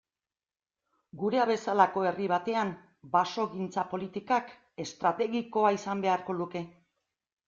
[1.23, 2.71] Geurea bezalako herri batean
[3.15, 4.49] basogintza politikak
[4.85, 6.63] estrategikoa izan beharko luke.